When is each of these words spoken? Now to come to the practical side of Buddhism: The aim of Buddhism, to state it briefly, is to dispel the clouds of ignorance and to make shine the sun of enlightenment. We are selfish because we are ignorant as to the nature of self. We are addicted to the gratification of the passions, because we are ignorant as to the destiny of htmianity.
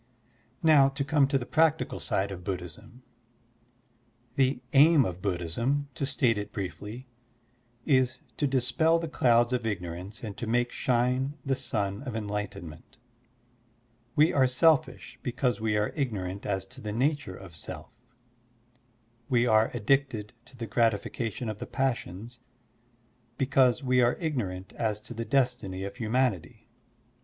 Now 0.63 0.89
to 0.89 1.03
come 1.03 1.27
to 1.27 1.37
the 1.37 1.45
practical 1.45 1.99
side 1.99 2.31
of 2.31 2.43
Buddhism: 2.43 3.03
The 4.35 4.59
aim 4.73 5.05
of 5.05 5.21
Buddhism, 5.21 5.89
to 5.93 6.07
state 6.07 6.39
it 6.39 6.51
briefly, 6.51 7.07
is 7.85 8.19
to 8.37 8.47
dispel 8.47 8.97
the 8.97 9.07
clouds 9.07 9.53
of 9.53 9.63
ignorance 9.67 10.23
and 10.23 10.35
to 10.37 10.47
make 10.47 10.71
shine 10.71 11.35
the 11.45 11.53
sun 11.53 12.01
of 12.01 12.15
enlightenment. 12.15 12.97
We 14.15 14.33
are 14.33 14.47
selfish 14.47 15.19
because 15.21 15.61
we 15.61 15.77
are 15.77 15.93
ignorant 15.95 16.47
as 16.47 16.65
to 16.73 16.81
the 16.81 16.91
nature 16.93 17.35
of 17.35 17.55
self. 17.55 17.91
We 19.29 19.45
are 19.45 19.69
addicted 19.71 20.33
to 20.45 20.57
the 20.57 20.65
gratification 20.65 21.47
of 21.47 21.59
the 21.59 21.67
passions, 21.67 22.39
because 23.37 23.83
we 23.83 24.01
are 24.01 24.17
ignorant 24.19 24.73
as 24.73 24.99
to 25.01 25.13
the 25.13 25.25
destiny 25.25 25.83
of 25.83 25.93
htmianity. 25.93 26.65